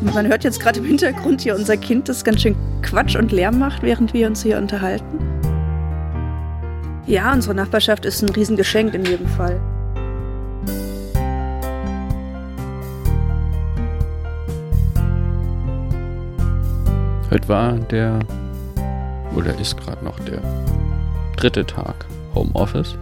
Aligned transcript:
Man 0.00 0.26
hört 0.26 0.42
jetzt 0.42 0.58
gerade 0.58 0.80
im 0.80 0.86
Hintergrund 0.86 1.42
hier 1.42 1.54
unser 1.54 1.76
Kind, 1.76 2.08
das 2.08 2.24
ganz 2.24 2.40
schön 2.40 2.56
Quatsch 2.80 3.14
und 3.14 3.30
Lärm 3.30 3.58
macht, 3.58 3.82
während 3.82 4.14
wir 4.14 4.26
uns 4.26 4.42
hier 4.42 4.56
unterhalten. 4.56 5.18
Ja, 7.06 7.32
unsere 7.32 7.54
Nachbarschaft 7.54 8.06
ist 8.06 8.22
ein 8.22 8.30
Riesengeschenk 8.30 8.94
in 8.94 9.04
jedem 9.04 9.28
Fall. 9.28 9.60
Heute 17.30 17.48
war 17.48 17.72
der, 17.72 18.18
oder 19.36 19.58
ist 19.58 19.76
gerade 19.76 20.02
noch 20.04 20.18
der 20.20 20.40
dritte 21.36 21.66
Tag 21.66 22.06
Homeoffice. 22.34 22.96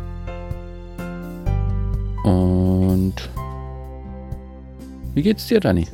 Und 2.25 3.15
wie 5.15 5.23
geht's 5.23 5.47
dir, 5.47 5.61
Dani? 5.61 5.87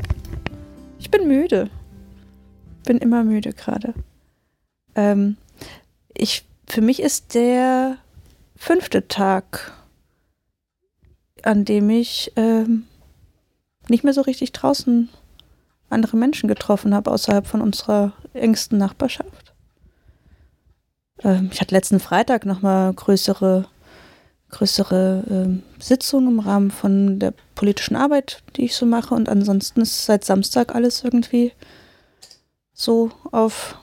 Müde. 1.26 1.70
Bin 2.84 2.98
immer 2.98 3.24
müde 3.24 3.52
gerade. 3.52 3.94
Ähm, 4.94 5.36
ich, 6.14 6.46
für 6.66 6.80
mich 6.80 7.00
ist 7.00 7.34
der 7.34 7.98
fünfte 8.56 9.08
Tag, 9.08 9.72
an 11.42 11.64
dem 11.64 11.90
ich 11.90 12.32
ähm, 12.36 12.86
nicht 13.88 14.04
mehr 14.04 14.12
so 14.12 14.22
richtig 14.22 14.52
draußen 14.52 15.08
andere 15.90 16.16
Menschen 16.16 16.48
getroffen 16.48 16.94
habe, 16.94 17.10
außerhalb 17.10 17.46
von 17.46 17.60
unserer 17.60 18.12
engsten 18.32 18.78
Nachbarschaft. 18.78 19.54
Ähm, 21.22 21.50
ich 21.52 21.60
hatte 21.60 21.74
letzten 21.74 22.00
Freitag 22.00 22.46
nochmal 22.46 22.92
größere, 22.92 23.66
größere 24.50 25.24
ähm, 25.28 25.62
Sitzungen 25.78 26.28
im 26.28 26.40
Rahmen 26.40 26.70
von 26.70 27.18
der 27.18 27.34
politischen 27.54 27.96
Arbeit, 27.96 28.42
die 28.56 28.64
ich 28.64 28.76
so 28.76 28.86
mache. 28.86 29.14
Und 29.14 29.28
ansonsten 29.28 29.80
ist 29.80 30.06
seit 30.06 30.24
Samstag 30.24 30.74
alles 30.74 31.04
irgendwie 31.04 31.52
so 32.72 33.10
auf 33.32 33.78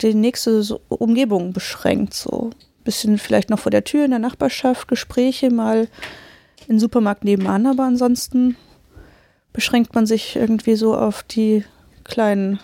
die 0.00 0.14
nächste 0.14 0.62
Umgebung 0.88 1.52
beschränkt. 1.52 2.14
So 2.14 2.50
ein 2.52 2.84
bisschen 2.84 3.18
vielleicht 3.18 3.50
noch 3.50 3.58
vor 3.58 3.70
der 3.70 3.84
Tür 3.84 4.04
in 4.04 4.10
der 4.10 4.20
Nachbarschaft, 4.20 4.88
Gespräche 4.88 5.50
mal 5.50 5.88
im 6.68 6.78
Supermarkt 6.78 7.24
nebenan, 7.24 7.66
aber 7.66 7.84
ansonsten 7.84 8.56
beschränkt 9.52 9.94
man 9.94 10.06
sich 10.06 10.36
irgendwie 10.36 10.76
so 10.76 10.96
auf 10.96 11.22
die 11.22 11.64
kleinen 12.04 12.60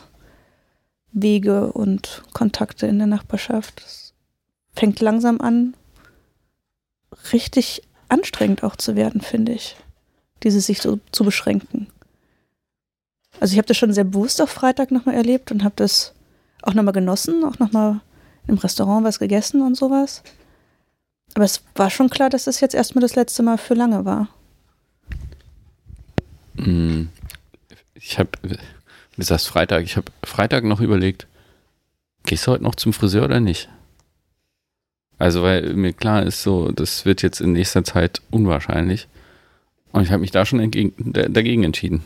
Wege 1.13 1.73
und 1.73 2.23
Kontakte 2.33 2.87
in 2.87 2.99
der 2.99 3.07
Nachbarschaft. 3.07 3.83
Es 3.85 4.15
fängt 4.75 5.01
langsam 5.01 5.41
an, 5.41 5.75
richtig 7.33 7.83
anstrengend 8.09 8.63
auch 8.63 8.77
zu 8.77 8.97
werden, 8.97 9.21
finde 9.21 9.53
ich. 9.53 9.77
Dieses 10.43 10.67
sich 10.67 10.81
so 10.83 10.99
zu 11.13 11.25
beschränken. 11.25 11.87
Also 13.41 13.53
ich 13.53 13.59
habe 13.59 13.67
das 13.67 13.77
schon 13.77 13.93
sehr 13.93 14.05
bewusst 14.05 14.41
auf 14.41 14.51
Freitag 14.51 14.91
nochmal 14.91 15.15
erlebt 15.15 15.51
und 15.51 15.65
habe 15.65 15.75
das 15.77 16.13
auch 16.63 16.75
nochmal 16.75 16.93
genossen, 16.93 17.45
auch 17.45 17.59
nochmal 17.59 18.01
im 18.47 18.59
Restaurant 18.59 19.05
was 19.05 19.19
gegessen 19.19 19.63
und 19.63 19.77
sowas. 19.77 20.23
Aber 21.35 21.45
es 21.45 21.63
war 21.75 21.91
schon 21.91 22.11
klar, 22.11 22.29
dass 22.31 22.45
das 22.45 22.61
jetzt 22.61 22.75
erstmal 22.75 23.03
das 23.03 23.17
letzte 23.17 23.43
Mal 23.43 23.59
für 23.59 23.75
lange 23.75 24.05
war. 24.05 24.29
Hm. 26.57 27.09
Ich 27.95 28.19
habe, 28.19 28.31
du 28.43 29.23
sagst 29.23 29.49
Freitag, 29.49 29.85
ich 29.85 29.97
habe 29.97 30.13
Freitag 30.23 30.65
noch 30.65 30.81
überlegt, 30.81 31.27
gehst 32.25 32.47
du 32.47 32.53
heute 32.53 32.65
noch 32.65 32.75
zum 32.75 32.93
Friseur 32.93 33.25
oder 33.25 33.41
nicht? 33.41 33.69
Also, 35.23 35.45
weil 35.45 35.75
mir 35.75 35.93
klar 35.93 36.25
ist, 36.25 36.43
so, 36.43 36.73
das 36.73 37.05
wird 37.05 37.23
jetzt 37.23 37.41
in 37.41 37.53
nächster 37.53 37.85
Zeit 37.85 38.21
unwahrscheinlich. 38.33 39.07
Und 39.93 40.03
ich 40.03 40.11
habe 40.11 40.21
mich 40.21 40.33
da 40.33 40.45
schon 40.45 40.59
entgegen, 40.59 40.95
dagegen 41.13 41.63
entschieden. 41.63 42.03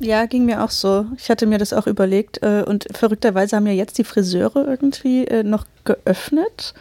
Ja, 0.00 0.26
ging 0.26 0.44
mir 0.44 0.64
auch 0.64 0.72
so. 0.72 1.06
Ich 1.16 1.30
hatte 1.30 1.46
mir 1.46 1.58
das 1.58 1.72
auch 1.72 1.86
überlegt. 1.86 2.42
Äh, 2.42 2.64
und 2.66 2.88
verrückterweise 2.90 3.54
haben 3.54 3.68
ja 3.68 3.72
jetzt 3.72 3.98
die 3.98 4.04
Friseure 4.04 4.66
irgendwie 4.66 5.28
äh, 5.28 5.44
noch 5.44 5.64
geöffnet, 5.84 6.74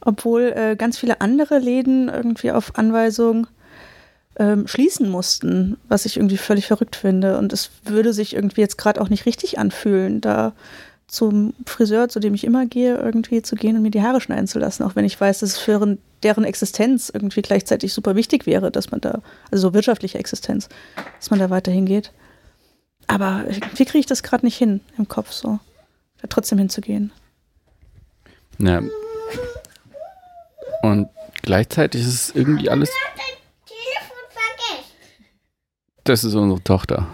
obwohl 0.00 0.52
äh, 0.54 0.76
ganz 0.76 0.96
viele 0.96 1.20
andere 1.22 1.58
Läden 1.58 2.08
irgendwie 2.08 2.52
auf 2.52 2.78
Anweisung 2.78 3.48
ähm, 4.38 4.68
schließen 4.68 5.10
mussten, 5.10 5.76
was 5.88 6.06
ich 6.06 6.18
irgendwie 6.18 6.36
völlig 6.36 6.68
verrückt 6.68 6.94
finde. 6.94 7.38
Und 7.38 7.52
es 7.52 7.70
würde 7.84 8.12
sich 8.12 8.32
irgendwie 8.32 8.60
jetzt 8.60 8.78
gerade 8.78 9.00
auch 9.00 9.08
nicht 9.08 9.26
richtig 9.26 9.58
anfühlen, 9.58 10.20
da 10.20 10.52
zum 11.08 11.54
Friseur, 11.66 12.08
zu 12.08 12.20
dem 12.20 12.34
ich 12.34 12.44
immer 12.44 12.66
gehe, 12.66 12.96
irgendwie 12.96 13.42
zu 13.42 13.56
gehen 13.56 13.76
und 13.76 13.82
mir 13.82 13.90
die 13.90 14.02
Haare 14.02 14.20
schneiden 14.20 14.46
zu 14.46 14.58
lassen, 14.58 14.84
auch 14.84 14.94
wenn 14.94 15.04
ich 15.04 15.20
weiß, 15.20 15.40
dass 15.40 15.50
es 15.50 15.58
für 15.58 15.96
deren 16.22 16.44
Existenz 16.44 17.10
irgendwie 17.12 17.42
gleichzeitig 17.42 17.92
super 17.92 18.14
wichtig 18.14 18.46
wäre, 18.46 18.70
dass 18.70 18.90
man 18.90 19.00
da, 19.00 19.22
also 19.50 19.68
so 19.68 19.74
wirtschaftliche 19.74 20.18
Existenz, 20.18 20.68
dass 21.18 21.30
man 21.30 21.40
da 21.40 21.50
weiterhin 21.50 21.86
geht. 21.86 22.12
Aber 23.06 23.46
wie 23.74 23.84
kriege 23.84 23.98
ich 23.98 24.06
das 24.06 24.22
gerade 24.22 24.44
nicht 24.44 24.56
hin 24.56 24.80
im 24.98 25.08
Kopf 25.08 25.32
so, 25.32 25.58
da 26.20 26.28
trotzdem 26.28 26.58
hinzugehen? 26.58 27.10
Ja. 28.58 28.82
Und 30.82 31.08
gleichzeitig 31.42 32.02
ist 32.02 32.08
es 32.08 32.34
irgendwie 32.34 32.68
alles 32.68 32.90
das 36.08 36.24
ist 36.24 36.34
unsere 36.34 36.62
Tochter. 36.62 37.06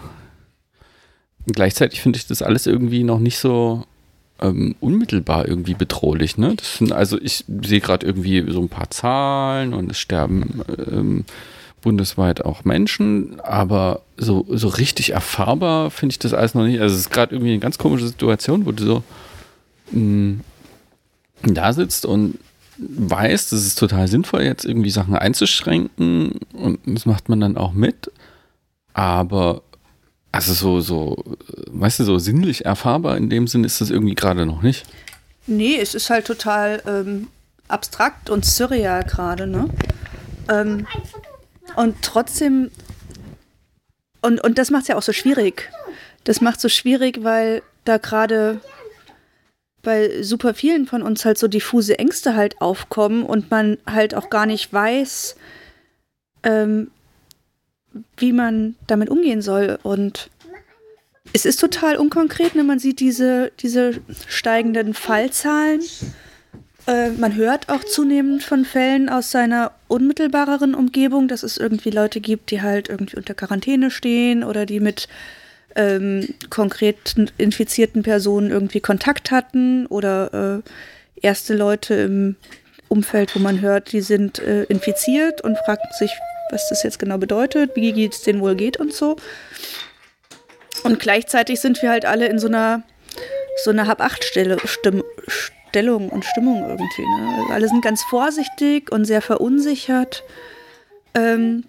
Gleichzeitig 1.47 2.01
finde 2.01 2.17
ich 2.17 2.27
das 2.27 2.41
alles 2.41 2.65
irgendwie 2.65 3.03
noch 3.03 3.19
nicht 3.19 3.37
so 3.37 3.85
ähm, 4.41 4.75
unmittelbar 4.79 5.47
irgendwie 5.47 5.73
bedrohlich. 5.73 6.37
Ne? 6.37 6.55
Das 6.55 6.77
sind, 6.77 6.91
also 6.91 7.19
ich 7.21 7.45
sehe 7.63 7.81
gerade 7.81 8.05
irgendwie 8.05 8.43
so 8.51 8.61
ein 8.61 8.69
paar 8.69 8.89
Zahlen 8.89 9.73
und 9.73 9.91
es 9.91 9.99
sterben 9.99 10.61
ähm, 10.91 11.25
bundesweit 11.81 12.43
auch 12.43 12.65
Menschen, 12.65 13.39
aber 13.41 14.01
so, 14.17 14.45
so 14.49 14.69
richtig 14.69 15.11
erfahrbar 15.11 15.91
finde 15.91 16.13
ich 16.13 16.19
das 16.19 16.33
alles 16.33 16.55
noch 16.55 16.65
nicht. 16.65 16.81
Also 16.81 16.95
es 16.95 17.01
ist 17.01 17.11
gerade 17.11 17.35
irgendwie 17.35 17.51
eine 17.51 17.59
ganz 17.59 17.77
komische 17.77 18.07
Situation, 18.07 18.65
wo 18.65 18.71
du 18.71 18.83
so 18.83 19.03
mh, 19.91 20.01
mm, 20.01 20.41
da 21.53 21.73
sitzt 21.73 22.07
und 22.07 22.39
weißt, 22.77 23.53
es 23.53 23.67
ist 23.67 23.79
total 23.79 24.07
sinnvoll, 24.07 24.41
jetzt 24.41 24.65
irgendwie 24.65 24.89
Sachen 24.89 25.15
einzuschränken 25.15 26.39
und 26.53 26.79
das 26.85 27.05
macht 27.05 27.29
man 27.29 27.39
dann 27.39 27.55
auch 27.55 27.73
mit. 27.73 28.11
Aber 28.93 29.61
also 30.35 30.53
so, 30.53 30.81
so, 30.81 31.23
weißt 31.71 31.99
du, 31.99 32.03
so 32.03 32.17
sinnlich 32.19 32.65
erfahrbar 32.65 33.17
in 33.17 33.29
dem 33.29 33.47
Sinn 33.47 33.63
ist 33.63 33.81
das 33.81 33.89
irgendwie 33.89 34.15
gerade 34.15 34.45
noch 34.45 34.61
nicht. 34.61 34.85
Nee, 35.47 35.77
es 35.79 35.95
ist 35.95 36.09
halt 36.09 36.25
total 36.25 36.81
ähm, 36.85 37.27
abstrakt 37.67 38.29
und 38.29 38.45
surreal 38.45 39.03
gerade, 39.03 39.47
ne? 39.47 39.69
Ähm, 40.49 40.87
und 41.75 41.95
trotzdem, 42.01 42.71
und, 44.21 44.43
und 44.43 44.57
das 44.57 44.71
macht 44.71 44.83
es 44.83 44.87
ja 44.89 44.97
auch 44.97 45.03
so 45.03 45.13
schwierig. 45.13 45.71
Das 46.23 46.41
macht 46.41 46.57
es 46.57 46.63
so 46.63 46.69
schwierig, 46.69 47.23
weil 47.23 47.61
da 47.85 47.97
gerade 47.97 48.59
bei 49.83 50.23
super 50.23 50.53
vielen 50.53 50.87
von 50.87 51.03
uns 51.03 51.23
halt 51.25 51.37
so 51.37 51.47
diffuse 51.47 51.99
Ängste 51.99 52.35
halt 52.35 52.59
aufkommen 52.59 53.23
und 53.23 53.51
man 53.51 53.77
halt 53.85 54.15
auch 54.15 54.29
gar 54.29 54.47
nicht 54.47 54.73
weiß, 54.73 55.35
ähm, 56.43 56.91
wie 58.17 58.31
man 58.31 58.75
damit 58.87 59.09
umgehen 59.09 59.41
soll. 59.41 59.77
Und 59.83 60.29
es 61.33 61.45
ist 61.45 61.59
total 61.59 61.97
unkonkret, 61.97 62.55
ne? 62.55 62.63
man 62.63 62.79
sieht 62.79 62.99
diese, 62.99 63.51
diese 63.59 63.95
steigenden 64.27 64.93
Fallzahlen. 64.93 65.81
Äh, 66.87 67.09
man 67.11 67.35
hört 67.35 67.69
auch 67.69 67.83
zunehmend 67.83 68.43
von 68.43 68.63
Fällen 68.63 69.09
aus 69.09 69.31
seiner 69.31 69.71
unmittelbareren 69.87 70.75
Umgebung, 70.75 71.27
dass 71.27 71.43
es 71.43 71.57
irgendwie 71.57 71.89
Leute 71.89 72.21
gibt, 72.21 72.51
die 72.51 72.61
halt 72.61 72.89
irgendwie 72.89 73.17
unter 73.17 73.33
Quarantäne 73.33 73.91
stehen 73.91 74.43
oder 74.43 74.65
die 74.65 74.79
mit 74.79 75.07
ähm, 75.75 76.33
konkret 76.49 77.15
infizierten 77.37 78.03
Personen 78.03 78.51
irgendwie 78.51 78.79
Kontakt 78.79 79.31
hatten 79.31 79.87
oder 79.87 80.63
äh, 80.65 80.69
erste 81.21 81.55
Leute 81.55 81.95
im 81.95 82.35
Umfeld, 82.87 83.35
wo 83.35 83.39
man 83.39 83.61
hört, 83.61 83.91
die 83.91 84.01
sind 84.01 84.39
äh, 84.39 84.63
infiziert 84.63 85.41
und 85.41 85.57
fragt 85.65 85.93
sich, 85.95 86.11
was 86.51 86.69
das 86.69 86.83
jetzt 86.83 86.99
genau 86.99 87.17
bedeutet, 87.17 87.75
wie 87.75 88.05
es 88.05 88.21
denen 88.21 88.41
wohl 88.41 88.55
geht 88.55 88.77
und 88.77 88.93
so. 88.93 89.15
Und 90.83 90.99
gleichzeitig 90.99 91.59
sind 91.59 91.81
wir 91.81 91.89
halt 91.89 92.05
alle 92.05 92.27
in 92.27 92.39
so 92.39 92.47
einer 92.47 92.83
so 93.63 93.71
einer 93.71 93.87
Hab-Acht-Stellung 93.87 94.59
und 96.09 96.25
Stimmung 96.25 96.69
irgendwie. 96.69 97.01
Ne? 97.01 97.35
Also 97.37 97.53
alle 97.53 97.67
sind 97.69 97.81
ganz 97.81 98.03
vorsichtig 98.03 98.91
und 98.91 99.05
sehr 99.05 99.21
verunsichert. 99.21 100.23
Ähm, 101.13 101.63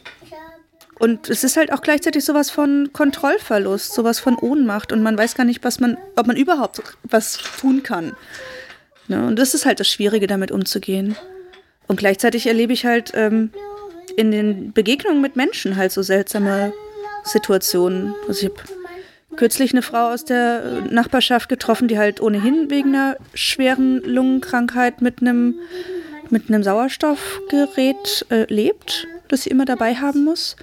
und 0.98 1.28
es 1.28 1.44
ist 1.44 1.56
halt 1.56 1.72
auch 1.72 1.82
gleichzeitig 1.82 2.24
sowas 2.24 2.50
von 2.50 2.90
Kontrollverlust, 2.92 3.92
sowas 3.92 4.18
von 4.18 4.36
Ohnmacht 4.36 4.92
und 4.92 5.02
man 5.02 5.16
weiß 5.16 5.34
gar 5.34 5.44
nicht, 5.44 5.62
was 5.62 5.78
man, 5.78 5.98
ob 6.16 6.26
man 6.26 6.36
überhaupt 6.36 6.82
was 7.04 7.38
tun 7.60 7.82
kann. 7.82 8.16
Ne? 9.08 9.26
Und 9.26 9.38
das 9.38 9.54
ist 9.54 9.66
halt 9.66 9.78
das 9.78 9.88
Schwierige, 9.88 10.26
damit 10.26 10.50
umzugehen. 10.50 11.16
Und 11.86 11.98
gleichzeitig 11.98 12.46
erlebe 12.46 12.72
ich 12.72 12.86
halt 12.86 13.12
ähm, 13.14 13.50
in 14.16 14.30
den 14.30 14.72
Begegnungen 14.72 15.20
mit 15.20 15.36
Menschen 15.36 15.76
halt 15.76 15.92
so 15.92 16.02
seltsame 16.02 16.72
Situationen. 17.24 18.14
Also 18.28 18.46
ich 18.46 18.52
habe 18.52 19.36
kürzlich 19.36 19.72
eine 19.72 19.82
Frau 19.82 20.12
aus 20.12 20.24
der 20.24 20.82
Nachbarschaft 20.90 21.48
getroffen, 21.48 21.88
die 21.88 21.98
halt 21.98 22.20
ohnehin 22.20 22.70
wegen 22.70 22.94
einer 22.94 23.16
schweren 23.34 24.02
Lungenkrankheit 24.02 25.02
mit 25.02 25.20
einem 25.20 25.56
mit 26.28 26.48
einem 26.48 26.64
Sauerstoffgerät 26.64 28.26
äh, 28.30 28.52
lebt 28.52 29.06
das 29.28 29.42
sie 29.42 29.50
immer 29.50 29.64
dabei 29.64 29.94
haben 29.96 30.24
muss. 30.24 30.56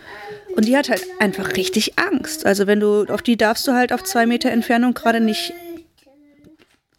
Und 0.55 0.65
die 0.65 0.77
hat 0.77 0.89
halt 0.89 1.03
einfach 1.19 1.55
richtig 1.55 1.97
Angst. 1.97 2.45
Also 2.45 2.67
wenn 2.67 2.79
du, 2.79 3.05
auf 3.05 3.21
die 3.21 3.37
darfst 3.37 3.67
du 3.67 3.73
halt 3.73 3.91
auf 3.91 4.03
zwei 4.03 4.25
Meter 4.25 4.51
Entfernung 4.51 4.93
gerade 4.93 5.19
nicht 5.19 5.53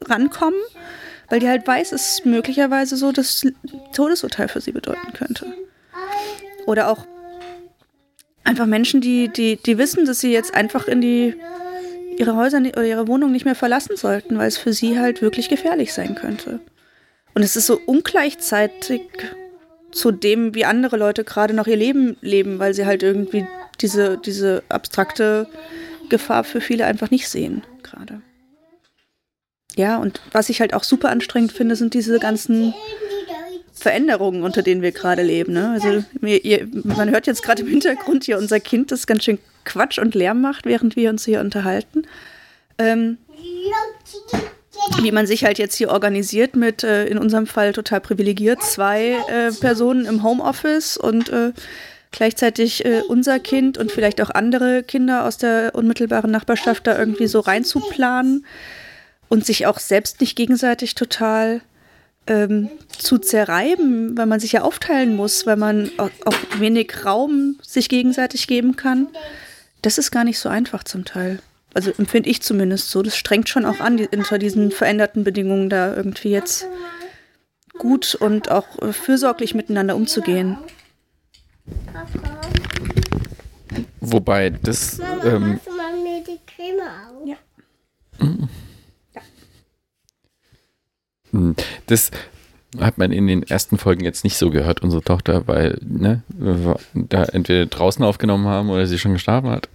rankommen, 0.02 0.58
weil 1.28 1.40
die 1.40 1.48
halt 1.48 1.66
weiß, 1.66 1.92
es 1.92 2.24
möglicherweise 2.24 2.96
so 2.96 3.12
das 3.12 3.42
Todesurteil 3.92 4.48
für 4.48 4.60
sie 4.60 4.72
bedeuten 4.72 5.12
könnte. 5.12 5.46
Oder 6.66 6.88
auch 6.88 7.06
einfach 8.44 8.66
Menschen, 8.66 9.00
die, 9.00 9.28
die, 9.28 9.56
die 9.56 9.78
wissen, 9.78 10.06
dass 10.06 10.20
sie 10.20 10.32
jetzt 10.32 10.54
einfach 10.54 10.86
in 10.86 11.00
die 11.00 11.34
ihre 12.16 12.36
Häuser 12.36 12.58
oder 12.58 12.84
ihre 12.84 13.08
Wohnung 13.08 13.32
nicht 13.32 13.44
mehr 13.44 13.56
verlassen 13.56 13.96
sollten, 13.96 14.38
weil 14.38 14.48
es 14.48 14.56
für 14.56 14.72
sie 14.72 14.98
halt 14.98 15.20
wirklich 15.20 15.48
gefährlich 15.48 15.92
sein 15.92 16.14
könnte. 16.14 16.60
Und 17.34 17.42
es 17.42 17.56
ist 17.56 17.66
so 17.66 17.80
ungleichzeitig 17.86 19.02
zu 19.90 20.12
dem, 20.12 20.54
wie 20.54 20.64
andere 20.64 20.96
Leute 20.96 21.24
gerade 21.24 21.54
noch 21.54 21.66
ihr 21.66 21.76
Leben 21.76 22.16
leben, 22.20 22.58
weil 22.58 22.74
sie 22.74 22.86
halt 22.86 23.02
irgendwie 23.02 23.46
diese, 23.80 24.18
diese 24.18 24.62
abstrakte 24.68 25.48
Gefahr 26.08 26.44
für 26.44 26.60
viele 26.60 26.86
einfach 26.86 27.10
nicht 27.10 27.28
sehen 27.28 27.62
gerade. 27.82 28.20
Ja, 29.76 29.98
und 29.98 30.20
was 30.30 30.50
ich 30.50 30.60
halt 30.60 30.74
auch 30.74 30.84
super 30.84 31.10
anstrengend 31.10 31.52
finde, 31.52 31.74
sind 31.74 31.94
diese 31.94 32.20
ganzen 32.20 32.74
Veränderungen, 33.74 34.44
unter 34.44 34.62
denen 34.62 34.82
wir 34.82 34.92
gerade 34.92 35.22
leben. 35.22 35.52
Ne? 35.52 35.70
Also 35.70 36.04
ihr, 36.22 36.68
man 36.84 37.10
hört 37.10 37.26
jetzt 37.26 37.42
gerade 37.42 37.62
im 37.62 37.68
Hintergrund 37.68 38.24
hier 38.24 38.38
unser 38.38 38.60
Kind, 38.60 38.92
das 38.92 39.06
ganz 39.06 39.24
schön 39.24 39.38
Quatsch 39.64 39.98
und 39.98 40.14
Lärm 40.14 40.40
macht, 40.40 40.64
während 40.64 40.96
wir 40.96 41.10
uns 41.10 41.24
hier 41.24 41.40
unterhalten. 41.40 42.06
Ähm, 42.78 43.18
wie 45.02 45.12
man 45.12 45.26
sich 45.26 45.44
halt 45.44 45.58
jetzt 45.58 45.76
hier 45.76 45.90
organisiert 45.90 46.56
mit, 46.56 46.84
äh, 46.84 47.06
in 47.06 47.18
unserem 47.18 47.46
Fall 47.46 47.72
total 47.72 48.00
privilegiert, 48.00 48.62
zwei 48.62 49.16
äh, 49.28 49.50
Personen 49.52 50.06
im 50.06 50.22
Homeoffice 50.22 50.96
und 50.96 51.30
äh, 51.30 51.52
gleichzeitig 52.12 52.84
äh, 52.84 53.02
unser 53.08 53.40
Kind 53.40 53.76
und 53.76 53.90
vielleicht 53.90 54.20
auch 54.20 54.30
andere 54.30 54.82
Kinder 54.82 55.24
aus 55.24 55.36
der 55.36 55.74
unmittelbaren 55.74 56.30
Nachbarschaft 56.30 56.86
da 56.86 56.96
irgendwie 56.96 57.26
so 57.26 57.40
reinzuplanen 57.40 58.46
und 59.28 59.44
sich 59.44 59.66
auch 59.66 59.78
selbst 59.78 60.20
nicht 60.20 60.36
gegenseitig 60.36 60.94
total 60.94 61.60
ähm, 62.26 62.70
zu 62.88 63.18
zerreiben, 63.18 64.16
weil 64.16 64.26
man 64.26 64.40
sich 64.40 64.52
ja 64.52 64.62
aufteilen 64.62 65.16
muss, 65.16 65.46
weil 65.46 65.56
man 65.56 65.90
auch, 65.98 66.10
wenig 66.58 67.04
Raum 67.04 67.58
sich 67.62 67.88
gegenseitig 67.88 68.46
geben 68.46 68.76
kann. 68.76 69.08
Das 69.82 69.98
ist 69.98 70.10
gar 70.10 70.24
nicht 70.24 70.38
so 70.38 70.48
einfach 70.48 70.84
zum 70.84 71.04
Teil. 71.04 71.40
Also 71.74 71.90
empfinde 71.98 72.30
ich 72.30 72.40
zumindest 72.42 72.90
so. 72.90 73.02
Das 73.02 73.16
strengt 73.16 73.48
schon 73.48 73.64
auch 73.64 73.80
an, 73.80 73.96
die, 73.96 74.08
unter 74.08 74.38
diesen 74.38 74.70
veränderten 74.70 75.24
Bedingungen 75.24 75.68
da 75.68 75.94
irgendwie 75.94 76.30
jetzt 76.30 76.66
gut 77.78 78.14
und 78.14 78.50
auch 78.50 78.80
äh, 78.80 78.92
fürsorglich 78.92 79.54
miteinander 79.54 79.96
umzugehen. 79.96 80.56
Wobei 84.00 84.50
das. 84.50 85.00
Ähm, 85.24 85.54
machst 85.54 85.66
du 85.66 85.76
mal 85.76 85.92
mir 86.02 86.22
die 86.22 86.38
Creme 86.46 86.80
auf? 86.80 87.26
Ja. 87.26 87.36
Hm, 91.34 91.56
Das 91.94 92.10
hat 92.80 92.98
man 92.98 93.12
in 93.12 93.28
den 93.28 93.44
ersten 93.44 93.78
Folgen 93.78 94.04
jetzt 94.04 94.24
nicht 94.24 94.36
so 94.36 94.50
gehört, 94.50 94.82
unsere 94.82 95.00
Tochter, 95.00 95.46
weil 95.46 95.78
ne, 95.80 96.24
da 96.92 97.22
entweder 97.22 97.66
draußen 97.66 98.04
aufgenommen 98.04 98.46
haben 98.46 98.68
oder 98.68 98.88
sie 98.88 98.98
schon 98.98 99.12
geschlafen 99.12 99.48
hat. 99.48 99.68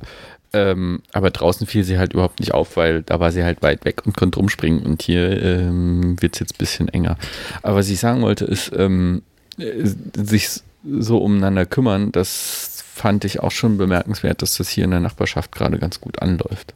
Ähm, 0.51 1.01
aber 1.13 1.29
draußen 1.29 1.65
fiel 1.65 1.85
sie 1.85 1.97
halt 1.97 2.11
überhaupt 2.11 2.41
nicht 2.41 2.53
auf, 2.53 2.75
weil 2.75 3.03
da 3.03 3.21
war 3.21 3.31
sie 3.31 3.45
halt 3.45 3.61
weit 3.61 3.85
weg 3.85 4.05
und 4.05 4.17
konnte 4.17 4.39
rumspringen. 4.39 4.85
Und 4.85 5.01
hier 5.01 5.41
ähm, 5.41 6.21
wird 6.21 6.33
es 6.33 6.39
jetzt 6.41 6.55
ein 6.55 6.57
bisschen 6.57 6.89
enger. 6.89 7.17
Aber 7.61 7.77
was 7.77 7.87
ich 7.87 8.01
sagen 8.01 8.21
wollte, 8.21 8.43
ist, 8.43 8.69
ähm, 8.75 9.21
äh, 9.57 9.85
sich 10.21 10.49
so 10.83 11.19
umeinander 11.19 11.65
kümmern, 11.65 12.11
das 12.11 12.83
fand 12.93 13.23
ich 13.23 13.39
auch 13.39 13.51
schon 13.51 13.77
bemerkenswert, 13.77 14.41
dass 14.41 14.57
das 14.57 14.67
hier 14.67 14.83
in 14.83 14.91
der 14.91 14.99
Nachbarschaft 14.99 15.53
gerade 15.53 15.79
ganz 15.79 16.01
gut 16.01 16.21
anläuft. 16.21 16.73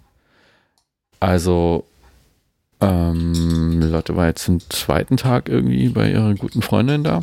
Also 1.19 1.83
ähm, 2.83 3.81
Lotte 3.81 4.15
war 4.15 4.27
jetzt 4.27 4.47
den 4.47 4.61
zweiten 4.69 5.17
Tag 5.17 5.49
irgendwie 5.49 5.89
bei 5.89 6.11
ihrer 6.11 6.33
guten 6.35 6.61
Freundin 6.61 7.03
da 7.03 7.21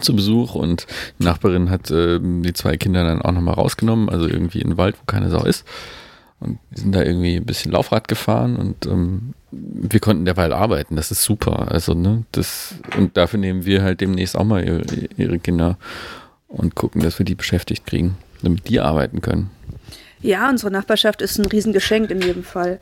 zu 0.00 0.16
Besuch 0.16 0.54
und 0.54 0.86
die 1.18 1.24
Nachbarin 1.24 1.70
hat 1.70 1.90
ähm, 1.90 2.42
die 2.42 2.52
zwei 2.54 2.76
Kinder 2.76 3.04
dann 3.04 3.22
auch 3.22 3.32
nochmal 3.32 3.54
rausgenommen, 3.54 4.08
also 4.08 4.26
irgendwie 4.26 4.60
in 4.60 4.70
den 4.70 4.78
Wald, 4.78 4.96
wo 4.98 5.04
keine 5.06 5.30
Sau 5.30 5.44
ist. 5.44 5.64
Und 6.40 6.58
die 6.70 6.80
sind 6.80 6.94
da 6.94 7.02
irgendwie 7.02 7.36
ein 7.36 7.44
bisschen 7.44 7.72
Laufrad 7.72 8.08
gefahren 8.08 8.56
und 8.56 8.86
ähm, 8.86 9.34
wir 9.50 10.00
konnten 10.00 10.24
derweil 10.24 10.52
arbeiten. 10.52 10.96
Das 10.96 11.10
ist 11.10 11.22
super. 11.22 11.70
Also, 11.70 11.94
ne, 11.94 12.24
das, 12.32 12.74
und 12.96 13.16
dafür 13.16 13.38
nehmen 13.38 13.64
wir 13.64 13.82
halt 13.82 14.00
demnächst 14.00 14.36
auch 14.36 14.44
mal 14.44 14.64
ihre, 14.64 14.82
ihre 15.16 15.38
Kinder 15.38 15.78
und 16.48 16.74
gucken, 16.74 17.02
dass 17.02 17.18
wir 17.18 17.26
die 17.26 17.34
beschäftigt 17.34 17.86
kriegen, 17.86 18.16
damit 18.42 18.68
die 18.68 18.80
arbeiten 18.80 19.20
können. 19.20 19.50
Ja, 20.20 20.48
unsere 20.48 20.70
Nachbarschaft 20.72 21.22
ist 21.22 21.38
ein 21.38 21.46
Riesengeschenk 21.46 22.10
in 22.10 22.20
jedem 22.20 22.44
Fall. 22.44 22.80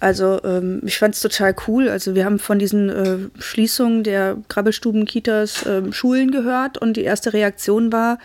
Also 0.00 0.40
ähm, 0.44 0.80
ich 0.84 0.98
fand 0.98 1.14
es 1.14 1.20
total 1.20 1.54
cool. 1.68 1.88
Also 1.88 2.14
wir 2.14 2.24
haben 2.24 2.38
von 2.38 2.58
diesen 2.58 2.88
äh, 2.88 3.18
Schließungen 3.38 4.02
der 4.02 4.38
Krabbelstuben, 4.48 5.04
Kitas, 5.04 5.66
ähm, 5.66 5.92
Schulen 5.92 6.30
gehört 6.30 6.78
und 6.78 6.96
die 6.96 7.04
erste 7.04 7.34
Reaktion 7.34 7.92
war, 7.92 8.18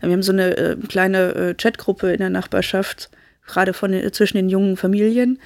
wir 0.00 0.12
haben 0.12 0.24
so 0.24 0.32
eine 0.32 0.56
äh, 0.56 0.76
kleine 0.88 1.34
äh, 1.34 1.54
Chatgruppe 1.54 2.12
in 2.12 2.18
der 2.18 2.30
Nachbarschaft, 2.30 3.10
gerade 3.50 3.72
von 3.72 3.92
den, 3.92 4.12
zwischen 4.12 4.36
den 4.36 4.48
jungen 4.48 4.76
Familien, 4.76 5.38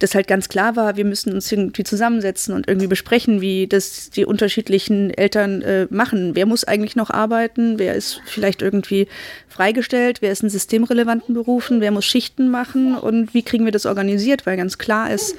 dass 0.00 0.14
halt 0.14 0.26
ganz 0.26 0.48
klar 0.48 0.76
war, 0.76 0.96
wir 0.96 1.04
müssen 1.04 1.32
uns 1.34 1.52
irgendwie 1.52 1.84
zusammensetzen 1.84 2.54
und 2.54 2.66
irgendwie 2.68 2.86
besprechen, 2.86 3.40
wie 3.40 3.66
das 3.66 4.10
die 4.10 4.24
unterschiedlichen 4.24 5.10
Eltern 5.10 5.62
äh, 5.62 5.86
machen. 5.90 6.34
Wer 6.34 6.46
muss 6.46 6.64
eigentlich 6.64 6.96
noch 6.96 7.10
arbeiten? 7.10 7.78
Wer 7.78 7.94
ist 7.94 8.20
vielleicht 8.24 8.62
irgendwie 8.62 9.08
freigestellt? 9.48 10.22
Wer 10.22 10.32
ist 10.32 10.42
in 10.42 10.48
systemrelevanten 10.48 11.34
Berufen? 11.34 11.82
Wer 11.82 11.90
muss 11.90 12.06
Schichten 12.06 12.50
machen? 12.50 12.96
Und 12.96 13.34
wie 13.34 13.42
kriegen 13.42 13.66
wir 13.66 13.72
das 13.72 13.84
organisiert? 13.84 14.46
Weil 14.46 14.56
ganz 14.56 14.78
klar 14.78 15.10
ist, 15.10 15.36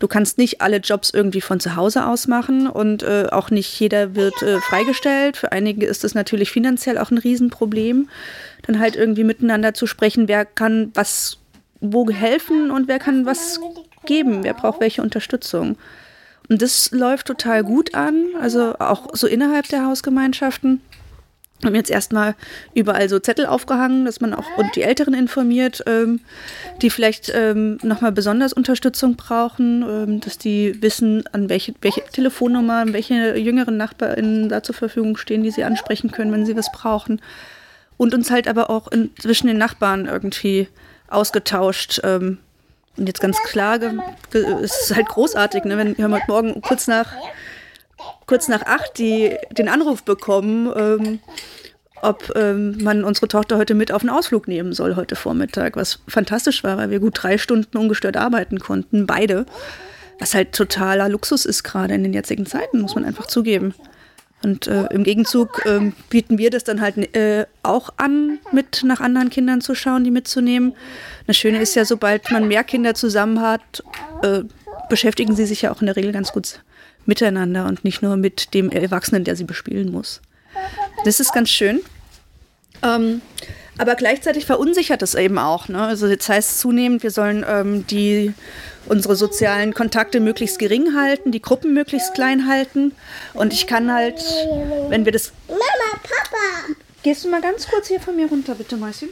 du 0.00 0.08
kannst 0.08 0.38
nicht 0.38 0.60
alle 0.60 0.78
Jobs 0.78 1.10
irgendwie 1.10 1.40
von 1.40 1.60
zu 1.60 1.76
Hause 1.76 2.06
aus 2.06 2.26
machen 2.26 2.66
und 2.66 3.04
äh, 3.04 3.28
auch 3.30 3.50
nicht 3.50 3.78
jeder 3.78 4.16
wird 4.16 4.42
äh, 4.42 4.58
freigestellt. 4.60 5.36
Für 5.36 5.52
einige 5.52 5.86
ist 5.86 6.02
das 6.02 6.14
natürlich 6.14 6.50
finanziell 6.50 6.98
auch 6.98 7.12
ein 7.12 7.18
Riesenproblem, 7.18 8.08
dann 8.66 8.80
halt 8.80 8.96
irgendwie 8.96 9.24
miteinander 9.24 9.72
zu 9.72 9.86
sprechen, 9.86 10.26
wer 10.26 10.44
kann 10.44 10.90
was 10.94 11.39
wo 11.80 12.08
helfen 12.10 12.70
und 12.70 12.88
wer 12.88 12.98
kann 12.98 13.26
was 13.26 13.60
geben, 14.06 14.44
wer 14.44 14.54
braucht 14.54 14.80
welche 14.80 15.02
Unterstützung. 15.02 15.76
Und 16.48 16.62
das 16.62 16.90
läuft 16.90 17.26
total 17.26 17.62
gut 17.62 17.94
an, 17.94 18.26
also 18.40 18.74
auch 18.78 19.08
so 19.12 19.26
innerhalb 19.26 19.68
der 19.68 19.86
Hausgemeinschaften. 19.86 20.80
Wir 21.60 21.66
haben 21.66 21.74
jetzt 21.74 21.90
erstmal 21.90 22.34
überall 22.74 23.08
so 23.10 23.18
Zettel 23.18 23.44
aufgehangen, 23.44 24.06
dass 24.06 24.20
man 24.20 24.32
auch 24.32 24.46
und 24.56 24.74
die 24.76 24.82
Älteren 24.82 25.12
informiert, 25.12 25.82
ähm, 25.86 26.20
die 26.80 26.88
vielleicht 26.88 27.30
ähm, 27.34 27.78
nochmal 27.82 28.12
besonders 28.12 28.54
Unterstützung 28.54 29.16
brauchen, 29.16 29.82
ähm, 29.82 30.20
dass 30.20 30.38
die 30.38 30.82
wissen, 30.82 31.22
an 31.32 31.50
welche, 31.50 31.74
welche 31.82 32.02
Telefonnummer, 32.02 32.84
welche 32.94 33.36
jüngeren 33.36 33.76
NachbarInnen 33.76 34.48
da 34.48 34.62
zur 34.62 34.74
Verfügung 34.74 35.18
stehen, 35.18 35.42
die 35.42 35.50
sie 35.50 35.64
ansprechen 35.64 36.10
können, 36.10 36.32
wenn 36.32 36.46
sie 36.46 36.56
was 36.56 36.72
brauchen. 36.72 37.20
Und 38.00 38.14
uns 38.14 38.30
halt 38.30 38.48
aber 38.48 38.70
auch 38.70 38.88
in, 38.88 39.10
zwischen 39.20 39.46
den 39.46 39.58
Nachbarn 39.58 40.06
irgendwie 40.06 40.68
ausgetauscht. 41.10 42.00
Ähm, 42.02 42.38
und 42.96 43.06
jetzt 43.06 43.20
ganz 43.20 43.36
klar, 43.42 43.78
es 44.32 44.80
ist 44.88 44.96
halt 44.96 45.06
großartig, 45.06 45.64
ne? 45.64 45.76
wenn 45.76 45.98
wir 45.98 46.10
heute 46.10 46.24
Morgen 46.26 46.62
kurz 46.62 46.86
nach, 46.86 47.12
kurz 48.24 48.48
nach 48.48 48.62
acht 48.62 48.96
die, 48.96 49.36
den 49.50 49.68
Anruf 49.68 50.02
bekommen, 50.02 50.72
ähm, 50.74 51.18
ob 52.00 52.32
ähm, 52.36 52.82
man 52.82 53.04
unsere 53.04 53.28
Tochter 53.28 53.58
heute 53.58 53.74
mit 53.74 53.92
auf 53.92 54.00
einen 54.00 54.08
Ausflug 54.08 54.48
nehmen 54.48 54.72
soll, 54.72 54.96
heute 54.96 55.14
Vormittag, 55.14 55.76
was 55.76 55.98
fantastisch 56.08 56.64
war, 56.64 56.78
weil 56.78 56.88
wir 56.88 57.00
gut 57.00 57.22
drei 57.22 57.36
Stunden 57.36 57.76
ungestört 57.76 58.16
arbeiten 58.16 58.60
konnten, 58.60 59.06
beide. 59.06 59.44
Was 60.18 60.32
halt 60.32 60.54
totaler 60.54 61.10
Luxus 61.10 61.44
ist 61.44 61.64
gerade 61.64 61.92
in 61.92 62.02
den 62.02 62.14
jetzigen 62.14 62.46
Zeiten, 62.46 62.80
muss 62.80 62.94
man 62.94 63.04
einfach 63.04 63.26
zugeben. 63.26 63.74
Und 64.42 64.66
äh, 64.66 64.86
im 64.86 65.04
Gegenzug 65.04 65.66
äh, 65.66 65.92
bieten 66.08 66.38
wir 66.38 66.50
das 66.50 66.64
dann 66.64 66.80
halt 66.80 66.96
äh, 67.14 67.46
auch 67.62 67.90
an, 67.98 68.38
mit 68.52 68.82
nach 68.84 69.00
anderen 69.00 69.28
Kindern 69.28 69.60
zu 69.60 69.74
schauen, 69.74 70.02
die 70.02 70.10
mitzunehmen. 70.10 70.74
Das 71.26 71.36
Schöne 71.36 71.60
ist 71.60 71.74
ja, 71.74 71.84
sobald 71.84 72.30
man 72.30 72.48
mehr 72.48 72.64
Kinder 72.64 72.94
zusammen 72.94 73.40
hat, 73.40 73.82
äh, 74.22 74.42
beschäftigen 74.88 75.36
sie 75.36 75.44
sich 75.44 75.62
ja 75.62 75.72
auch 75.72 75.80
in 75.82 75.86
der 75.86 75.96
Regel 75.96 76.12
ganz 76.12 76.32
gut 76.32 76.60
miteinander 77.06 77.66
und 77.66 77.84
nicht 77.84 78.02
nur 78.02 78.16
mit 78.16 78.54
dem 78.54 78.70
Erwachsenen, 78.70 79.24
der 79.24 79.36
sie 79.36 79.44
bespielen 79.44 79.90
muss. 79.90 80.22
Das 81.04 81.20
ist 81.20 81.32
ganz 81.32 81.50
schön. 81.50 81.80
Ähm, 82.82 83.20
aber 83.78 83.94
gleichzeitig 83.94 84.46
verunsichert 84.46 85.02
es 85.02 85.14
eben 85.14 85.38
auch. 85.38 85.68
Ne? 85.68 85.82
Also 85.82 86.06
jetzt 86.06 86.28
heißt 86.28 86.50
es 86.50 86.58
zunehmend, 86.58 87.02
wir 87.02 87.10
sollen 87.10 87.44
ähm, 87.48 87.86
die, 87.86 88.34
unsere 88.86 89.16
sozialen 89.16 89.74
Kontakte 89.74 90.20
möglichst 90.20 90.58
gering 90.58 90.94
halten, 90.96 91.32
die 91.32 91.42
Gruppen 91.42 91.74
möglichst 91.74 92.14
klein 92.14 92.48
halten. 92.48 92.92
Und 93.34 93.52
ich 93.52 93.66
kann 93.66 93.92
halt, 93.92 94.22
wenn 94.88 95.04
wir 95.04 95.12
das... 95.12 95.32
Mama, 95.48 95.60
Papa! 96.02 96.74
Gehst 97.02 97.24
du 97.24 97.30
mal 97.30 97.40
ganz 97.40 97.68
kurz 97.68 97.88
hier 97.88 98.00
von 98.00 98.16
mir 98.16 98.28
runter, 98.28 98.54
bitte, 98.54 98.76
Mäuschen? 98.76 99.10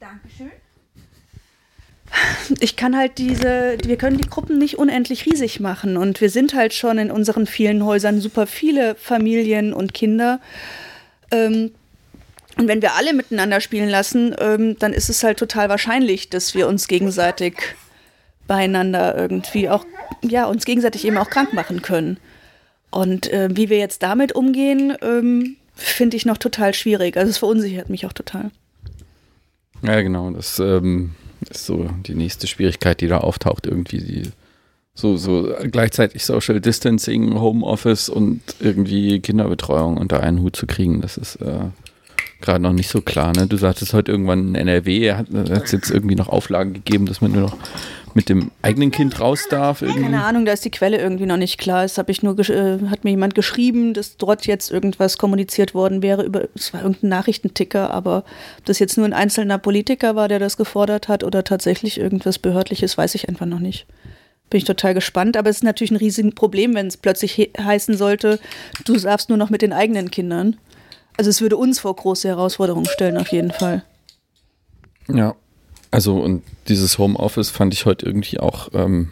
Dankeschön. 0.00 0.50
Ich 2.60 2.76
kann 2.76 2.96
halt 2.96 3.18
diese, 3.18 3.76
wir 3.84 3.96
können 3.96 4.18
die 4.18 4.28
Gruppen 4.28 4.58
nicht 4.58 4.78
unendlich 4.78 5.26
riesig 5.26 5.60
machen. 5.60 5.96
Und 5.96 6.20
wir 6.20 6.30
sind 6.30 6.54
halt 6.54 6.74
schon 6.74 6.98
in 6.98 7.10
unseren 7.10 7.46
vielen 7.46 7.84
Häusern 7.84 8.20
super 8.20 8.46
viele 8.46 8.94
Familien 8.94 9.72
und 9.72 9.94
Kinder. 9.94 10.40
Ähm, 11.30 11.72
Und 12.56 12.68
wenn 12.68 12.82
wir 12.82 12.94
alle 12.94 13.12
miteinander 13.12 13.60
spielen 13.60 13.88
lassen, 13.88 14.34
ähm, 14.38 14.78
dann 14.78 14.92
ist 14.92 15.08
es 15.08 15.24
halt 15.24 15.38
total 15.38 15.68
wahrscheinlich, 15.68 16.30
dass 16.30 16.54
wir 16.54 16.68
uns 16.68 16.86
gegenseitig 16.86 17.74
beieinander 18.46 19.16
irgendwie 19.16 19.68
auch, 19.68 19.84
ja, 20.22 20.46
uns 20.46 20.64
gegenseitig 20.64 21.06
eben 21.06 21.16
auch 21.16 21.30
krank 21.30 21.52
machen 21.52 21.82
können. 21.82 22.18
Und 22.90 23.32
äh, 23.32 23.48
wie 23.52 23.70
wir 23.70 23.78
jetzt 23.78 24.02
damit 24.02 24.32
umgehen, 24.32 24.96
ähm, 25.02 25.56
finde 25.74 26.16
ich 26.16 26.26
noch 26.26 26.38
total 26.38 26.74
schwierig. 26.74 27.16
Also 27.16 27.30
es 27.30 27.38
verunsichert 27.38 27.90
mich 27.90 28.06
auch 28.06 28.12
total. 28.12 28.50
Ja, 29.82 30.00
genau. 30.00 30.30
Das 30.30 30.58
ähm, 30.58 31.12
ist 31.50 31.66
so 31.66 31.88
die 32.06 32.14
nächste 32.14 32.46
Schwierigkeit, 32.46 33.00
die 33.00 33.08
da 33.08 33.18
auftaucht, 33.18 33.66
irgendwie 33.66 33.98
die 33.98 34.30
so, 34.94 35.16
so 35.16 35.52
gleichzeitig 35.70 36.24
Social 36.24 36.60
Distancing, 36.60 37.38
Homeoffice 37.40 38.08
und 38.08 38.40
irgendwie 38.60 39.20
Kinderbetreuung 39.20 39.96
unter 39.96 40.22
einen 40.22 40.40
Hut 40.40 40.54
zu 40.54 40.66
kriegen. 40.66 41.00
Das 41.00 41.16
ist 41.16 41.36
äh, 41.36 41.70
gerade 42.44 42.62
noch 42.62 42.72
nicht 42.72 42.88
so 42.88 43.00
klar. 43.00 43.32
Ne? 43.34 43.46
Du 43.46 43.56
sagtest 43.56 43.94
heute 43.94 44.12
irgendwann 44.12 44.48
in 44.48 44.54
NRW, 44.54 45.12
hat 45.12 45.26
es 45.30 45.72
jetzt 45.72 45.90
irgendwie 45.90 46.14
noch 46.14 46.28
Auflagen 46.28 46.74
gegeben, 46.74 47.06
dass 47.06 47.20
man 47.20 47.32
nur 47.32 47.42
noch 47.42 47.56
mit 48.14 48.28
dem 48.28 48.50
eigenen 48.62 48.90
Kind 48.90 49.20
raus 49.20 49.46
darf? 49.50 49.82
Irgendwie? 49.82 50.02
Keine 50.02 50.24
Ahnung, 50.24 50.44
da 50.44 50.52
ist 50.52 50.64
die 50.64 50.70
Quelle 50.70 50.98
irgendwie 50.98 51.26
noch 51.26 51.36
nicht 51.36 51.58
klar. 51.58 51.84
Es 51.84 51.98
habe 51.98 52.12
ich 52.12 52.22
nur 52.22 52.38
äh, 52.38 52.78
hat 52.88 53.04
mir 53.04 53.10
jemand 53.10 53.34
geschrieben, 53.34 53.92
dass 53.92 54.16
dort 54.16 54.46
jetzt 54.46 54.70
irgendwas 54.70 55.18
kommuniziert 55.18 55.74
worden 55.74 56.02
wäre 56.02 56.22
über 56.22 56.48
es 56.54 56.72
war 56.72 56.82
irgendein 56.82 57.10
Nachrichtenticker, 57.10 57.90
aber 57.90 58.24
ob 58.58 58.64
das 58.66 58.78
jetzt 58.78 58.96
nur 58.96 59.06
ein 59.06 59.12
einzelner 59.12 59.58
Politiker 59.58 60.14
war, 60.14 60.28
der 60.28 60.38
das 60.38 60.56
gefordert 60.56 61.08
hat 61.08 61.24
oder 61.24 61.44
tatsächlich 61.44 61.98
irgendwas 61.98 62.38
behördliches, 62.38 62.96
weiß 62.96 63.14
ich 63.16 63.28
einfach 63.28 63.46
noch 63.46 63.60
nicht. 63.60 63.86
Bin 64.50 64.58
ich 64.58 64.64
total 64.64 64.94
gespannt, 64.94 65.36
aber 65.36 65.50
es 65.50 65.56
ist 65.56 65.64
natürlich 65.64 65.90
ein 65.90 65.96
riesiges 65.96 66.34
Problem, 66.34 66.74
wenn 66.74 66.86
es 66.86 66.96
plötzlich 66.96 67.32
he 67.32 67.50
heißen 67.58 67.96
sollte, 67.96 68.38
du 68.84 68.96
darfst 68.96 69.28
nur 69.28 69.38
noch 69.38 69.50
mit 69.50 69.62
den 69.62 69.72
eigenen 69.72 70.10
Kindern. 70.10 70.56
Also 71.16 71.30
es 71.30 71.40
würde 71.40 71.56
uns 71.56 71.80
vor 71.80 71.94
große 71.94 72.28
Herausforderungen 72.28 72.86
stellen, 72.86 73.16
auf 73.16 73.28
jeden 73.28 73.52
Fall. 73.52 73.84
Ja, 75.08 75.34
also 75.90 76.16
und 76.16 76.42
dieses 76.68 76.98
Homeoffice 76.98 77.50
fand 77.50 77.72
ich 77.72 77.86
heute 77.86 78.06
irgendwie 78.06 78.40
auch, 78.40 78.68
ähm, 78.72 79.10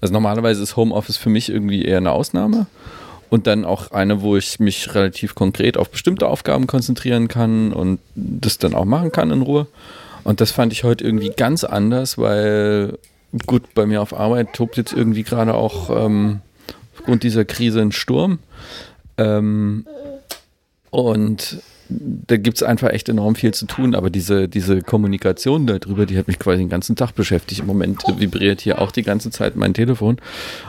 also 0.00 0.12
normalerweise 0.12 0.62
ist 0.62 0.76
Homeoffice 0.76 1.16
für 1.16 1.30
mich 1.30 1.48
irgendwie 1.48 1.84
eher 1.84 1.96
eine 1.96 2.12
Ausnahme 2.12 2.66
und 3.30 3.46
dann 3.46 3.64
auch 3.64 3.90
eine, 3.90 4.22
wo 4.22 4.36
ich 4.36 4.60
mich 4.60 4.94
relativ 4.94 5.34
konkret 5.34 5.76
auf 5.76 5.90
bestimmte 5.90 6.28
Aufgaben 6.28 6.66
konzentrieren 6.66 7.28
kann 7.28 7.72
und 7.72 7.98
das 8.14 8.58
dann 8.58 8.74
auch 8.74 8.84
machen 8.84 9.10
kann 9.10 9.30
in 9.30 9.42
Ruhe. 9.42 9.66
Und 10.22 10.40
das 10.40 10.52
fand 10.52 10.72
ich 10.72 10.84
heute 10.84 11.02
irgendwie 11.02 11.30
ganz 11.30 11.64
anders, 11.64 12.18
weil 12.18 12.98
gut, 13.46 13.74
bei 13.74 13.86
mir 13.86 14.02
auf 14.02 14.14
Arbeit 14.14 14.52
tobt 14.52 14.76
jetzt 14.76 14.92
irgendwie 14.92 15.22
gerade 15.22 15.54
auch 15.54 15.90
ähm, 15.90 16.42
aufgrund 16.94 17.22
dieser 17.22 17.44
Krise 17.44 17.80
ein 17.80 17.92
Sturm. 17.92 18.38
Ähm, 19.18 19.86
und 20.92 21.62
da 21.88 22.36
gibt 22.36 22.58
es 22.58 22.62
einfach 22.62 22.90
echt 22.90 23.08
enorm 23.08 23.34
viel 23.34 23.54
zu 23.54 23.64
tun, 23.64 23.94
aber 23.94 24.10
diese, 24.10 24.46
diese 24.46 24.82
Kommunikation 24.82 25.66
darüber, 25.66 26.04
die 26.04 26.18
hat 26.18 26.28
mich 26.28 26.38
quasi 26.38 26.58
den 26.58 26.68
ganzen 26.68 26.96
Tag 26.96 27.12
beschäftigt. 27.12 27.60
Im 27.60 27.66
Moment 27.66 28.02
vibriert 28.18 28.60
hier 28.60 28.78
auch 28.78 28.92
die 28.92 29.02
ganze 29.02 29.30
Zeit 29.30 29.56
mein 29.56 29.72
Telefon 29.72 30.18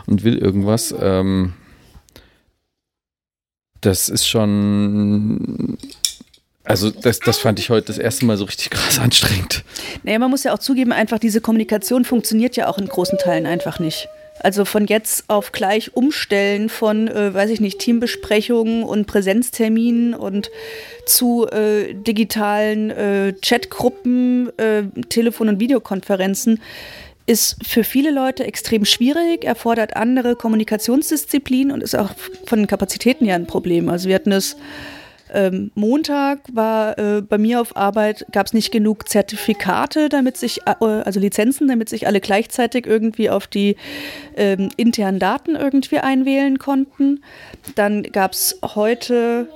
und 0.06 0.24
will 0.24 0.38
irgendwas. 0.38 0.96
Ähm, 0.98 1.54
das 3.82 4.08
ist 4.08 4.26
schon. 4.26 5.78
Also 6.64 6.90
das, 6.90 7.20
das 7.20 7.40
fand 7.40 7.60
ich 7.60 7.70
heute 7.70 7.88
das 7.88 7.98
erste 7.98 8.26
Mal 8.26 8.38
so 8.38 8.46
richtig 8.46 8.70
krass 8.70 8.98
anstrengend. 8.98 9.66
Naja, 10.04 10.20
man 10.20 10.30
muss 10.30 10.46
ja 10.46 10.54
auch 10.54 10.60
zugeben, 10.60 10.94
einfach 10.94 11.20
diese 11.20 11.42
Kommunikation 11.42 12.06
funktioniert 12.06 12.56
ja 12.56 12.70
auch 12.70 12.78
in 12.78 12.88
großen 12.88 13.18
Teilen 13.18 13.46
einfach 13.46 13.80
nicht. 13.80 14.08
Also 14.44 14.66
von 14.66 14.86
jetzt 14.88 15.30
auf 15.30 15.54
gleich 15.54 15.96
umstellen 15.96 16.68
von, 16.68 17.08
äh, 17.08 17.34
weiß 17.34 17.50
ich 17.50 17.62
nicht, 17.62 17.80
Teambesprechungen 17.80 18.84
und 18.84 19.08
Präsenzterminen 19.08 20.14
und 20.14 20.52
zu 21.06 21.48
äh, 21.48 21.94
digitalen 21.94 22.90
äh, 22.92 23.34
Chatgruppen, 23.42 24.52
äh, 24.60 24.84
Telefon- 25.08 25.48
und 25.48 25.60
Videokonferenzen 25.62 26.60
ist 27.26 27.56
für 27.66 27.86
viele 27.86 28.12
Leute 28.12 28.44
extrem 28.44 28.84
schwierig, 28.84 29.46
erfordert 29.46 29.96
andere 29.96 30.36
Kommunikationsdisziplinen 30.36 31.72
und 31.72 31.82
ist 31.82 31.96
auch 31.96 32.12
von 32.46 32.60
den 32.60 32.68
Kapazitäten 32.68 33.26
ja 33.26 33.36
ein 33.36 33.48
Problem. 33.48 33.88
Also 33.88 34.10
wir 34.10 34.16
hatten 34.16 34.34
es 34.34 34.58
ähm, 35.34 35.72
Montag 35.76 36.40
war 36.54 36.98
äh, 36.98 37.22
bei 37.22 37.38
mir 37.38 37.60
auf 37.60 37.76
Arbeit, 37.76 38.26
gab 38.32 38.48
es 38.48 38.54
nicht 38.54 38.72
genug 38.72 39.10
Zertifikate, 39.10 40.10
damit 40.10 40.38
sich, 40.38 40.62
äh, 40.66 40.86
also 40.86 41.20
Lizenzen, 41.20 41.68
damit 41.68 41.90
sich 41.90 42.08
alle 42.08 42.22
gleichzeitig 42.22 42.86
irgendwie 42.86 43.30
auf 43.30 43.48
die 43.48 43.76
ähm, 44.38 44.70
internen 44.78 45.20
Daten 45.20 45.56
irgendwie 45.56 45.98
einwählen 45.98 46.60
konnten. 46.60 47.22
Dann 47.76 48.04
gab 48.04 48.34
es 48.34 48.60
heute 48.76 49.48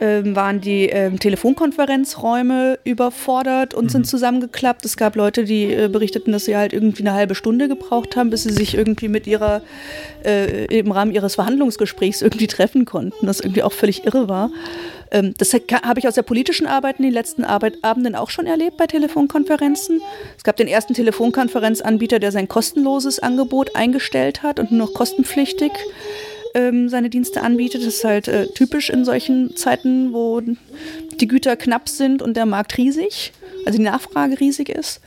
ähm, 0.00 0.36
waren 0.36 0.60
die 0.60 0.86
ähm, 0.86 1.18
Telefonkonferenzräume 1.18 2.78
überfordert 2.84 3.72
und 3.72 3.84
mhm. 3.84 3.88
sind 3.88 4.06
zusammengeklappt. 4.06 4.84
Es 4.84 4.96
gab 4.96 5.16
Leute, 5.16 5.44
die 5.44 5.72
äh, 5.72 5.88
berichteten, 5.88 6.32
dass 6.32 6.44
sie 6.44 6.56
halt 6.56 6.72
irgendwie 6.72 7.02
eine 7.02 7.14
halbe 7.14 7.34
Stunde 7.34 7.68
gebraucht 7.68 8.16
haben, 8.16 8.30
bis 8.30 8.42
sie 8.42 8.52
sich 8.52 8.74
irgendwie 8.74 9.08
mit 9.08 9.26
ihrer, 9.26 9.62
äh, 10.24 10.66
im 10.66 10.90
Rahmen 10.92 11.12
ihres 11.12 11.36
Verhandlungsgesprächs 11.36 12.20
irgendwie 12.20 12.46
treffen 12.46 12.84
konnten, 12.84 13.26
das 13.26 13.40
irgendwie 13.40 13.62
auch 13.62 13.72
völlig 13.72 14.04
irre 14.04 14.28
war. 14.28 14.50
Ähm, 15.10 15.34
das 15.38 15.52
habe 15.52 15.98
ich 15.98 16.08
aus 16.08 16.14
der 16.14 16.22
politischen 16.22 16.66
Arbeit 16.66 16.98
in 16.98 17.04
den 17.04 17.12
letzten 17.12 17.44
Arbeit 17.44 17.78
Abenden 17.82 18.14
auch 18.14 18.30
schon 18.30 18.46
erlebt 18.46 18.76
bei 18.76 18.86
Telefonkonferenzen. 18.86 20.00
Es 20.36 20.44
gab 20.44 20.56
den 20.56 20.68
ersten 20.68 20.94
Telefonkonferenzanbieter, 20.94 22.18
der 22.18 22.32
sein 22.32 22.48
kostenloses 22.48 23.18
Angebot 23.18 23.76
eingestellt 23.76 24.42
hat 24.42 24.58
und 24.58 24.72
nur 24.72 24.86
noch 24.86 24.94
kostenpflichtig 24.94 25.72
ähm, 26.54 26.88
seine 26.88 27.10
Dienste 27.10 27.42
anbietet. 27.42 27.82
Das 27.82 27.94
ist 27.94 28.04
halt 28.04 28.28
äh, 28.28 28.46
typisch 28.48 28.90
in 28.90 29.04
solchen 29.04 29.56
Zeiten, 29.56 30.12
wo 30.12 30.40
die 30.40 31.28
Güter 31.28 31.56
knapp 31.56 31.88
sind 31.88 32.22
und 32.22 32.36
der 32.36 32.46
Markt 32.46 32.76
riesig, 32.78 33.32
also 33.64 33.78
die 33.78 33.84
Nachfrage 33.84 34.40
riesig 34.40 34.68
ist. 34.68 35.00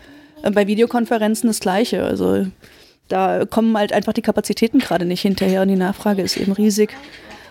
Äh, 0.44 0.52
bei 0.52 0.68
Videokonferenzen 0.68 1.48
das 1.48 1.60
Gleiche. 1.60 2.04
Also 2.04 2.46
da 3.08 3.46
kommen 3.46 3.76
halt 3.78 3.92
einfach 3.92 4.14
die 4.14 4.22
Kapazitäten 4.22 4.80
gerade 4.80 5.06
nicht 5.06 5.22
hinterher 5.22 5.64
und 5.64 5.68
die 5.68 5.76
Nachfrage 5.76 6.22
ist 6.22 6.38
eben 6.38 6.52
riesig. 6.52 6.96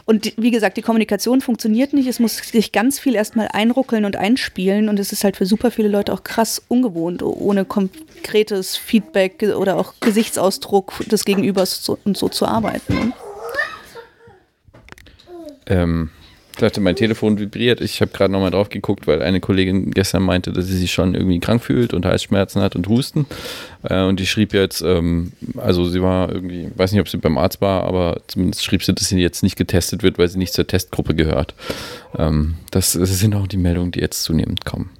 Und 0.08 0.32
wie 0.38 0.50
gesagt, 0.50 0.78
die 0.78 0.82
Kommunikation 0.82 1.42
funktioniert 1.42 1.92
nicht. 1.92 2.06
Es 2.06 2.18
muss 2.18 2.38
sich 2.38 2.72
ganz 2.72 2.98
viel 2.98 3.14
erstmal 3.14 3.48
einruckeln 3.52 4.06
und 4.06 4.16
einspielen. 4.16 4.88
Und 4.88 4.98
es 4.98 5.12
ist 5.12 5.22
halt 5.22 5.36
für 5.36 5.44
super 5.44 5.70
viele 5.70 5.88
Leute 5.88 6.14
auch 6.14 6.24
krass 6.24 6.62
ungewohnt, 6.66 7.22
ohne 7.22 7.66
konkretes 7.66 8.74
Feedback 8.74 9.42
oder 9.54 9.76
auch 9.76 9.92
Gesichtsausdruck 10.00 11.04
des 11.10 11.26
Gegenübers 11.26 11.86
und 11.90 12.16
so 12.16 12.30
zu 12.30 12.46
arbeiten. 12.46 12.94
Ne? 12.94 13.12
Ähm, 15.66 16.10
dachte, 16.58 16.80
mein 16.80 16.96
Telefon 16.96 17.38
vibriert. 17.38 17.80
Ich 17.80 18.00
habe 18.00 18.10
gerade 18.10 18.32
nochmal 18.32 18.50
drauf 18.50 18.68
geguckt, 18.68 19.06
weil 19.06 19.22
eine 19.22 19.40
Kollegin 19.40 19.90
gestern 19.90 20.22
meinte, 20.22 20.52
dass 20.52 20.66
sie 20.66 20.76
sich 20.76 20.92
schon 20.92 21.14
irgendwie 21.14 21.40
krank 21.40 21.62
fühlt 21.62 21.94
und 21.94 22.04
Halsschmerzen 22.04 22.60
hat 22.60 22.76
und 22.76 22.88
Husten. 22.88 23.26
Äh, 23.82 24.02
und 24.02 24.20
die 24.20 24.26
schrieb 24.26 24.52
jetzt, 24.52 24.82
ähm, 24.82 25.32
also 25.56 25.88
sie 25.88 26.02
war 26.02 26.30
irgendwie, 26.30 26.70
weiß 26.74 26.92
nicht, 26.92 27.00
ob 27.00 27.08
sie 27.08 27.18
beim 27.18 27.38
Arzt 27.38 27.60
war, 27.60 27.84
aber 27.84 28.20
zumindest 28.26 28.64
schrieb 28.64 28.82
sie, 28.82 28.94
dass 28.94 29.08
sie 29.08 29.18
jetzt 29.18 29.42
nicht 29.42 29.56
getestet 29.56 30.02
wird, 30.02 30.18
weil 30.18 30.28
sie 30.28 30.38
nicht 30.38 30.52
zur 30.52 30.66
Testgruppe 30.66 31.14
gehört. 31.14 31.54
Ähm, 32.16 32.54
das, 32.70 32.92
das 32.92 33.18
sind 33.18 33.34
auch 33.34 33.46
die 33.46 33.56
Meldungen, 33.56 33.92
die 33.92 34.00
jetzt 34.00 34.22
zunehmend 34.22 34.64
kommen. 34.64 34.90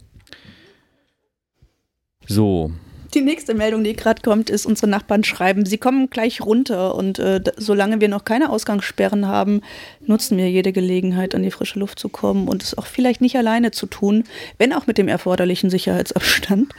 So, 2.26 2.72
die 3.14 3.20
nächste 3.20 3.54
Meldung, 3.54 3.84
die 3.84 3.94
gerade 3.94 4.22
kommt, 4.22 4.50
ist, 4.50 4.66
unsere 4.66 4.88
Nachbarn 4.88 5.24
schreiben, 5.24 5.64
sie 5.66 5.78
kommen 5.78 6.10
gleich 6.10 6.40
runter 6.40 6.94
und 6.94 7.18
äh, 7.18 7.40
solange 7.56 8.00
wir 8.00 8.08
noch 8.08 8.24
keine 8.24 8.50
Ausgangssperren 8.50 9.26
haben, 9.26 9.62
nutzen 10.06 10.36
wir 10.36 10.50
jede 10.50 10.72
Gelegenheit, 10.72 11.34
an 11.34 11.42
die 11.42 11.50
frische 11.50 11.78
Luft 11.78 11.98
zu 11.98 12.08
kommen 12.08 12.48
und 12.48 12.62
es 12.62 12.76
auch 12.76 12.86
vielleicht 12.86 13.20
nicht 13.20 13.36
alleine 13.36 13.70
zu 13.70 13.86
tun, 13.86 14.24
wenn 14.58 14.72
auch 14.72 14.86
mit 14.86 14.98
dem 14.98 15.08
erforderlichen 15.08 15.70
Sicherheitsabstand. 15.70 16.72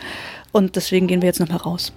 Und 0.52 0.76
deswegen 0.76 1.08
gehen 1.08 1.22
wir 1.22 1.28
jetzt 1.28 1.40
nochmal 1.40 1.58
raus. 1.58 1.94